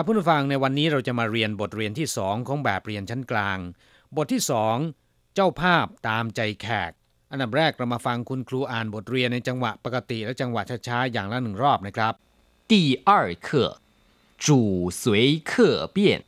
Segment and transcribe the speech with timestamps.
[0.00, 3.58] บผู้ฟังในวันนี้เราจะมาเรียนบทเรียนที่สองของแบบเรียนชั้นกลาง
[4.16, 4.76] บทที่สอง
[5.34, 6.92] เจ้าภาพตามใจแขก
[7.30, 12.14] อันดับแรกเรามาฟังคุณครูอ่านบทเรียนในจังหวะปกติและจังหวะช้าๆอย่างละหนึ่งรอบนะครับ
[12.72, 12.72] 第
[13.08, 13.10] 二
[13.46, 13.48] 课，
[14.38, 15.02] 主随
[15.50, 15.50] 客
[15.94, 16.24] 便。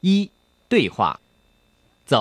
[0.00, 0.30] 一
[0.68, 1.20] 对话，
[2.06, 2.14] 走，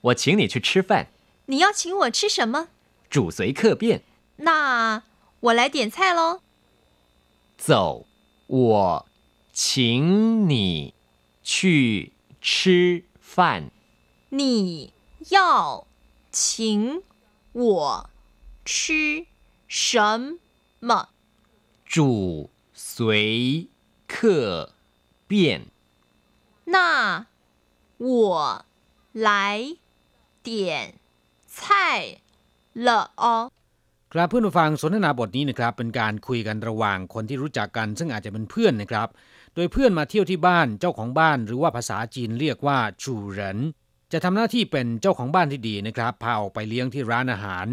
[0.00, 1.08] 我请你去吃饭。
[1.46, 2.68] 你要请我吃什么？
[3.10, 4.02] 主随客便。
[4.38, 5.02] 那
[5.40, 6.40] 我来点菜喽。
[7.58, 8.06] 走，
[8.46, 9.06] 我
[9.52, 10.94] 请你
[11.42, 13.70] 去吃饭。
[14.30, 14.92] 你
[15.30, 15.86] 要
[16.30, 17.02] 请
[17.52, 18.10] 我
[18.64, 19.26] 吃
[19.68, 20.38] 什
[20.80, 21.08] 么？
[21.84, 23.68] 主随
[24.06, 24.72] 客
[25.26, 25.66] 便。
[26.66, 27.26] 那
[27.98, 28.64] 我
[29.12, 29.76] 来
[30.42, 30.94] 点
[31.46, 32.20] 菜
[32.74, 33.50] 了哦。
[34.12, 39.08] ครับเพื่อนผู้ฟังสนทนาบทนี้นะครับเป็นการคุยกันระหว่างคนที่รู้จักกัน ซึ่งอาจจะเป็นเพื่อนนะครับ
[39.54, 43.58] โดยเพื่อนมาเที่ยวที่บ้านเจ้าของบ้าน หรือว่าภาษาจีนเรียกว่าจูเหริน
[44.12, 47.66] จะทำหน้าที่เป็นเจ้าของบ้านที่ดีนะครับพาออกไปเลี้ยงที่ร้านอาหาร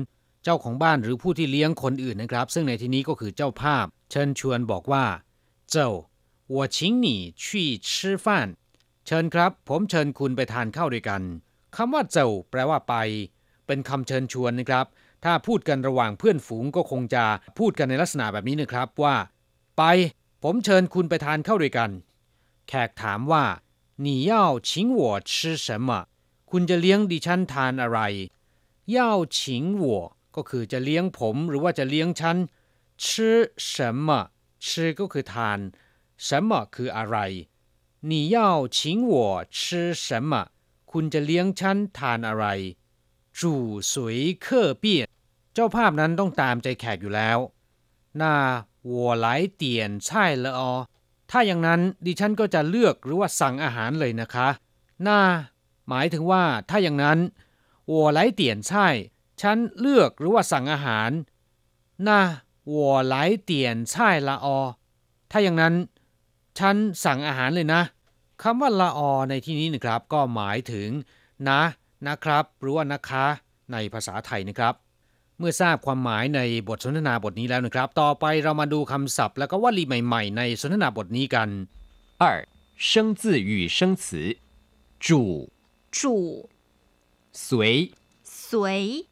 [0.43, 5.05] เจ้าของบ้านหรือผู้ที่เลี้ยงคนอื่นนะครับ ซึ่งในที่นี้ก็คือเจ้าภาพ เชิญชวนบอกว่า
[5.71, 5.89] เจ้า
[6.53, 7.07] 我请你
[7.43, 7.43] 去
[7.87, 7.89] 吃
[8.23, 8.25] 饭
[9.05, 11.21] เชิญครับ ผมเชิญคุณไปทานข้าวด้วยกัน
[11.75, 12.95] คำว่าเจ้าแปลว่าไป
[13.67, 14.85] เป็นคำเชิญชวนนะครับ
[15.23, 17.23] ถ้าพูดกันระหว่างเพื่อนฝูงก็คงจะ
[17.59, 19.15] พูดกันในลักษณะแบบนี้นะครับว่า
[19.77, 19.83] ไป
[20.41, 21.91] ผมเชิญคุณไปทานข้าวด้วยกัน
[22.67, 23.45] แขกถามว่า
[24.05, 24.33] 你要
[24.67, 25.31] 请我吃
[25.65, 25.89] 什么
[26.51, 27.99] คุณจะเลี้ยงดิฉันทานอะไร
[28.95, 28.97] 要
[29.35, 29.37] 请
[29.83, 29.85] 我
[30.35, 32.37] ก็คือจะเลี้ยงผมหรือว่าจะเลี้ยงฉัน
[33.03, 33.05] 吃
[33.71, 33.75] 什
[34.07, 34.09] 么
[34.65, 34.67] 吃
[34.99, 35.59] ก็คือทาน
[36.25, 37.17] 什么คืออะไร
[38.09, 38.37] 你要
[38.75, 38.77] 请
[39.13, 39.15] 我
[39.57, 39.57] 吃
[40.05, 40.31] 什么
[40.91, 42.45] คุณจะเลี้ยงฉันทานอะไร
[43.39, 43.93] 主随
[44.45, 44.85] 客便
[45.53, 47.37] เจ้าภาพนั้นต้องตามใจแขกอยู่แล้ว
[48.90, 50.72] วัวหลายเตียนใช่ละออ
[51.30, 54.48] ถ้าอย่างนั้นดิฉันก็จะเลือกหรือว่าสั่งอาหารเลยนะคะ
[55.02, 55.20] หน้า
[55.88, 57.18] หมายถึงว่าถ้าอย่างนั้น
[57.90, 58.86] วัวหลายเตียนใช่
[59.42, 61.10] ฉันเลือกหรือว่าสั่งอาหาร
[62.02, 62.20] หน้า
[62.72, 64.58] วัวหลายเตียนใช่ละออ
[65.30, 65.74] ถ้าอย่างนั้น
[66.58, 67.82] ฉันสั่งอาหารเลยนะ
[68.42, 70.88] คำว่าละออในที่นี้นะครับ ก็หมายถึง
[71.48, 71.60] นะ
[72.06, 73.26] นะครับ หรือว่านะคะ
[73.72, 74.74] ในภาษาไทยนะครับ
[75.37, 81.49] เมื่อทราบความหมายในบทสนทนาบทนี้แล้วนะครับ ต่อไปเรามาดูคำศัพท์ และก็วลีใหม่ๆ ในสนทนาบทนี้กัน
[82.21, 82.23] 二
[82.91, 82.91] 生
[83.21, 84.37] 字与生词，
[85.05, 85.49] 主
[85.91, 86.49] 主
[87.31, 87.91] 随
[88.23, 89.05] 随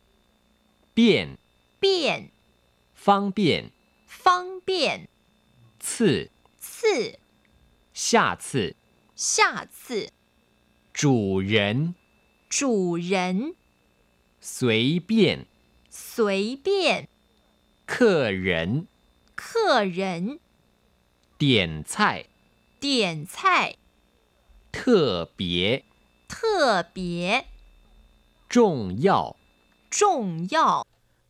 [0.95, 1.37] 便
[1.79, 2.31] 便
[2.95, 3.71] 方便
[4.07, 5.07] 方便
[5.79, 6.29] 次
[6.59, 7.19] 次
[7.93, 8.75] 下次
[9.15, 10.09] 下次
[10.93, 11.95] 主人
[12.49, 13.55] 主人
[14.39, 15.45] 随便
[15.95, 17.07] 随便
[17.85, 18.87] 客人
[19.35, 20.39] 客人
[21.37, 22.27] 点菜
[22.79, 23.75] 点菜
[24.71, 25.83] 特别
[26.27, 27.45] 特别
[28.49, 29.35] 重要
[29.89, 30.85] 重要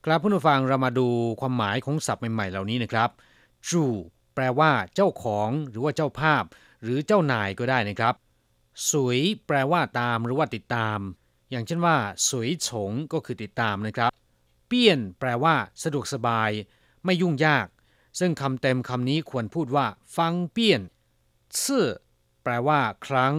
[0.05, 1.07] ครับผู้ฟังเรามาดู
[1.39, 3.09] ความหมายของศัพท์ใหม่ๆ เหล่านี้นะครับ
[3.69, 3.83] จู
[4.35, 6.43] แปลว่า เจ้าของหรือว่าเจ้าภาพ
[6.83, 8.13] หรือเจ้านายก็ได้นะครับ
[8.89, 10.99] สวยแปลว่าตามหรือว่าติดตาม
[11.51, 11.95] อย่างเช่นว่า
[12.29, 14.11] สวยฉงก็คือติดตามนะครับ
[14.66, 16.50] เปี้ยน แปลว่า สะดวกสบาย
[17.04, 17.66] ไม่ยุ่งยาก
[18.18, 20.82] ซึ่งคำเต็มคำนี้ควรพูดว่า ฟังเปี้ยน
[21.64, 21.86] ซื่อ
[22.42, 23.34] แปลว่า ครั้ง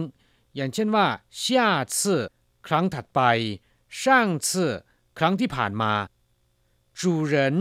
[0.56, 1.06] อย่างเช่นว่า
[1.42, 1.68] ช่า
[2.02, 2.22] ซื่อ
[2.66, 3.20] ครั้งถัดไป
[4.00, 4.72] ช่างซื่อ
[5.18, 5.92] ครั้งที่ผ่านมา
[7.00, 7.56] จูเรน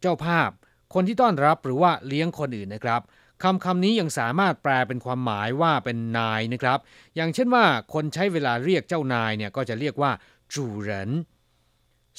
[0.00, 0.50] เจ้าภาพ
[0.94, 3.00] คนที่ต้อนรับหรือว่าเลี้ยงคนอื่นนะครับ
[3.42, 6.78] คำคำนี้ยังสามารถแปลเป็นความหมายว่าเป็นนายนะครับ
[7.16, 10.10] อย่างเช่นว่าคนใช้เวลาเรียกเจ้านายเนี่ยก็จะเรียกว่า
[10.54, 11.10] จูเรน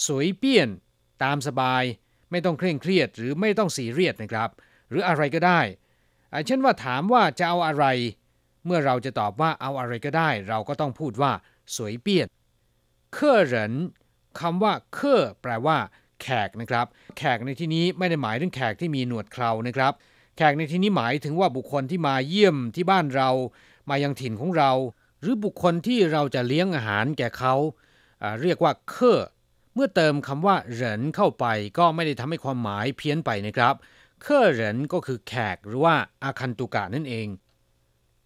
[0.05, 0.69] สวยเปี้ยน
[1.23, 1.83] ตามสบาย
[2.31, 4.49] ไม่ต้องเคร่งเครียดหรือไม่ต้องซีเรียสนะครับ
[4.89, 5.61] หรืออะไรก็ได้
[6.47, 7.85] เช่นว่าถามว่าจะเอาอะไร
[8.65, 11.31] เมื่อเราจะตอบว่าเอาอะไรก็ได้ เราก็ต้องพูดว่า
[11.75, 12.27] สวยเปี้ยน
[13.13, 13.73] เคอเหริน
[14.39, 15.77] คำว่าเคอแปลว่า
[16.21, 16.85] แขกนะครับ
[17.17, 19.93] แขกในที่นี้ไม่ได้หมายถึงแขกที่มีหนวดเครานะครับ
[20.37, 23.29] แขกในที่นี้หมายถึงว่าบุคคลที่มาเยี่ยมที่บ้านเรา
[23.89, 24.71] มายังถิ่นของเรา
[25.21, 27.53] หรือบุคคลที่เราจะเลี้ยงอาหารแก่เขา
[28.21, 29.21] อ่าเรียกว่าเคอ
[29.75, 31.45] เมื่อเติมคำว่าเหรินเข้าไป
[31.77, 33.75] ก็ไม่ได้ทำให้ความหมายเพี้ยนไปนะครับ
[34.21, 37.27] เคอเหรินก็คือแขกหรือว่าอาคันตุกะนั่นเอง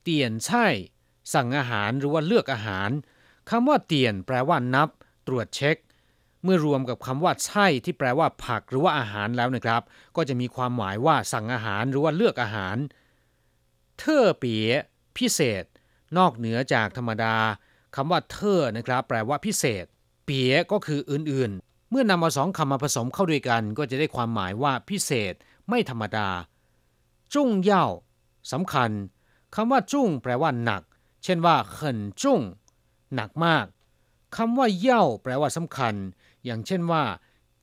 [0.03, 0.67] เตียนใช่
[1.33, 2.89] สั่งอาหารหรือว่าเลือกอาหาร
[3.49, 4.89] คำว่าเตียนแปลว่านับ
[5.27, 5.77] ตรวจเช็ค
[6.43, 9.81] เมื่อรวมกับคำว่าใช่ที่แปลว่าผักหรือว่าอาหารแล้วนะครับ
[10.15, 12.77] ก็จะมีความหมายว่าสั่งอาหารหรือว่าเลือกอาหาร
[13.99, 14.67] เทอเปีย
[15.17, 15.63] พิเศษ
[16.17, 17.35] นอกเหนือจากธรรมดา
[17.95, 19.85] คำว่าเทอนะครับ แปลว่าพิเศษ
[20.29, 25.33] ปียก็คืออื่นๆ เมื่อนำเอาสองคำมาผสมเข้าด้วยกันก็จะได้ความหมายว่าพิเศษ
[25.69, 26.29] ไม่ธรรมดา
[27.33, 27.85] จุ้งเย่า
[28.51, 28.91] สำคัญ
[29.55, 30.81] คำว่าจุ้งแปลว่าหนัก
[31.23, 32.41] เช่นว่าเขินจุ้ง
[33.15, 33.65] หนักมาก
[34.37, 35.93] คำว่าเย่าแปลว่าสำคัญ
[36.45, 37.03] อย่างเช่นว่า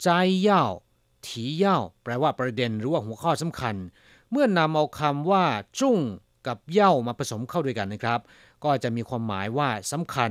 [0.02, 0.08] ใจ
[0.42, 0.64] เย่า
[1.26, 3.74] ถีเย่าแปลว่าประเด็นหรือว่าหัวข้อสำคัญ
[4.30, 5.44] เมื่อนำเอาคำว่า
[5.80, 5.98] จุ้ง
[6.46, 8.20] กับเย่ามาผสมเข้าด้วยกันนะครับ
[8.64, 10.30] ก็จะมีความหมายว่าสำคัญ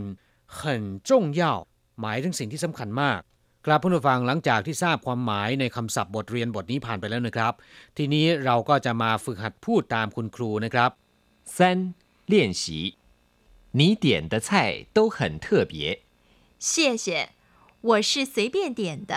[0.53, 1.55] เขินจุ้งเย่า
[2.00, 3.20] หมายถึงสิ่งที่สำคัญมาก
[3.66, 7.52] ครับผู้ฟังหลังจากที่ทราบความหมายในคำศัพท์บทเรียนบทนี้ผ่านไปแล้วนะครับ
[7.96, 10.90] ทีนี้เราก็จะมาฝึกหัดพูดตามคุณครูนะครับ
[11.56, 11.56] 三
[12.32, 12.64] 练习，
[13.78, 14.48] 你点的菜
[14.96, 15.74] 都很特别，
[16.58, 17.06] 谢谢，
[17.88, 19.12] 我是随便点的。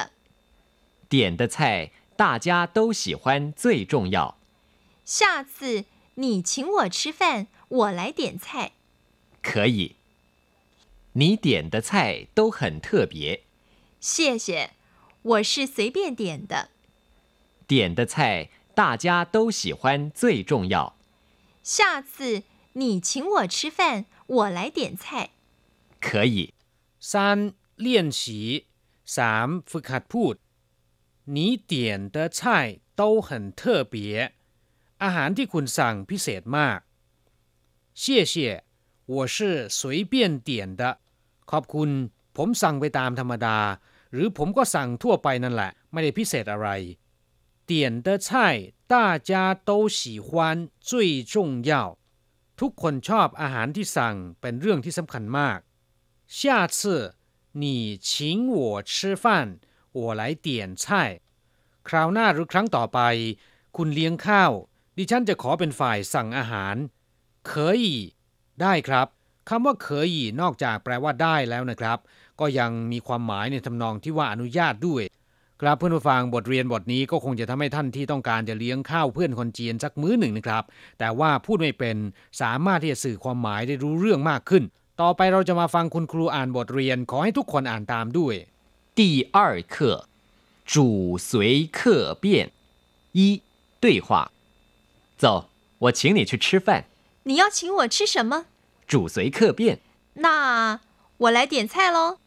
[1.09, 4.38] 点的菜大家都喜欢最重要。
[5.05, 5.85] 下次
[6.15, 8.71] 你请我吃饭，我来点菜。
[9.41, 9.95] 可以。
[11.13, 13.44] 你点的菜都很特别，
[14.01, 14.71] 谢谢，
[15.21, 16.69] 我是随便点的。
[17.67, 20.97] 点的菜大家都喜欢最重要。
[21.61, 25.31] 下次你请我吃饭，我来点菜。
[26.00, 26.53] 可以。
[27.00, 28.67] 三练习
[29.05, 30.35] สามฝึกหัดพูด
[31.25, 34.33] 你点的菜都很特别
[35.03, 36.79] อาหารที่คุณสั่งพิเศษมาก
[38.01, 38.63] 谢谢
[39.07, 40.81] 我是随便点的
[41.51, 41.89] ขอบคุณ
[42.38, 43.57] ผมสั่งไปตามธรรมดา
[44.11, 46.69] หรือผมก็สั่งทั่วไปนั่นแหละ ไม่ได้พิเศษอะไร
[47.69, 47.71] 点
[48.05, 48.27] 的菜
[48.94, 48.95] 大
[49.29, 49.31] 家
[49.69, 50.27] 都喜欢
[50.89, 51.35] 最重
[51.69, 51.71] 要
[52.59, 55.59] ทุกคนชอบอาหารที่สั่งเป็นเรื่องที่สำคัญมาก
[56.38, 56.39] 下
[56.77, 56.79] 次
[57.61, 57.65] 你
[58.07, 58.09] 请
[58.57, 58.57] 我
[58.91, 59.25] 吃饭
[59.97, 60.47] 我来点
[60.83, 60.85] 菜
[61.88, 63.00] คราวหน้าหรือครั้งต่อไป
[63.77, 64.51] คุณเลี้ยงข้าว
[64.97, 66.75] ดิฉันจะขอเป็นฝ่ายสั่งอาหาร
[67.50, 67.85] 可以
[68.61, 69.07] ได้ครับ
[69.50, 70.09] คำว่าเคย
[70.41, 71.97] นอกจากแปลว่าได้แล้วนะครับ
[72.39, 75.03] ก็ยังมีความหมายในทำนองที่ว่าอนุญาตด้วย
[75.61, 80.63] ครับเพื่อนผู้ฟังบทเรียนบทนี้ก็คงจะทำให้ท่านที่ต้องการจะเลี้ยงข้าวเพื่อนคนจีนสักมื้อหนึ่งนะครับ
[81.00, 81.97] แต่ว่าพูดไม่เป็น
[82.41, 84.63] สามารถที่จะสื่อความหมายได้รู้เรื่องมากขึ้น
[85.01, 88.35] ต่อไปเราจะมาฟังคุณครูอ่านบทเรียน ขอให้ทุกคนอ่านตามด้วย
[89.00, 89.01] 第
[89.35, 89.38] 二
[89.73, 89.75] 课，
[90.73, 91.29] 主随
[91.77, 92.51] 客便。
[93.17, 93.41] 一
[93.83, 94.31] 对话，
[95.21, 95.25] 走，
[95.83, 96.85] 我请你去吃饭。
[97.28, 98.46] 你要请我吃什么？
[98.86, 99.80] 主随客便，
[100.14, 100.80] 那
[101.19, 102.20] 我来点菜喽。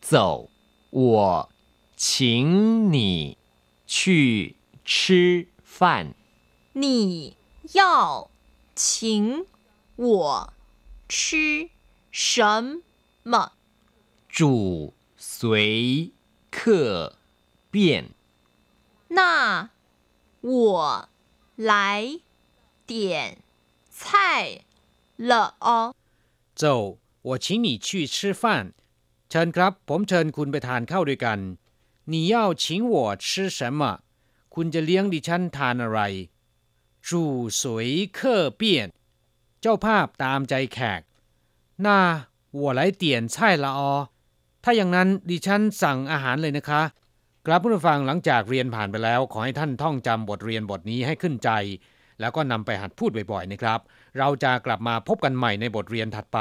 [0.00, 0.50] 走，
[0.90, 1.48] 我
[1.94, 3.38] 请你
[3.86, 6.16] 去吃饭。
[6.72, 7.36] 你
[7.72, 8.28] 要
[8.74, 9.46] 请
[9.94, 10.52] 我
[11.08, 11.70] 吃
[12.10, 12.82] 什
[13.22, 13.52] 么？
[14.28, 16.10] 主随
[16.50, 17.16] 客
[17.70, 18.10] 便，
[19.06, 19.70] 那
[20.40, 21.08] 我
[21.54, 22.18] 来
[22.84, 23.38] 点
[23.99, 24.65] 菜
[25.29, 25.95] 了哦。
[26.61, 26.63] 走
[27.27, 28.73] 我请你去吃饭
[29.29, 31.39] เชิญครับ ผมเชิญคุณไปทานข้าวด้วยกัน
[32.11, 32.63] 你要请
[32.93, 32.95] 我
[33.25, 33.81] 吃什么
[34.55, 35.99] คุณจะเลี้ยงดิฉันทานอะไร
[37.07, 37.09] 主
[37.59, 37.61] 随
[38.17, 38.61] 客便
[39.61, 41.01] เจ้าภาพตามใจแขก
[41.85, 41.87] 那
[42.61, 43.81] 我来点菜了哦
[44.63, 46.81] ถ้าอย่างนั้นดิฉันสั่งอาหารเลยนะคะ
[47.45, 51.49] กลับผู้ฟังหลังจากเรียนผ่านไปแล้ว ขอให้ท่านท่องจำบทเรียนบทนี้ให้ขึ้นใจ
[52.20, 53.80] แล้วก็นำไปหัดพูดบ่อยๆนะครับ
[54.18, 56.38] เราจะกลับมาพบกันใหม่ในบทเรียนถัดไป